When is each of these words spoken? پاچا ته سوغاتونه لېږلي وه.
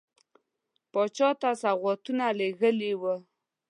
پاچا 0.91 1.29
ته 1.41 1.49
سوغاتونه 1.61 2.25
لېږلي 2.39 2.91
وه. 3.01 3.15